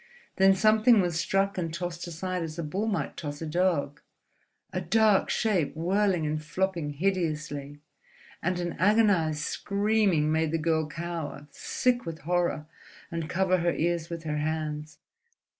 [0.37, 5.29] Then something was struck and tossed aside as a bull might toss a dog—a dark
[5.29, 7.77] shape whirling and flopping hideously;
[8.41, 12.65] and an agonized screaming made the girl cower, sick with horror,
[13.11, 14.97] and cover her ears with her hands.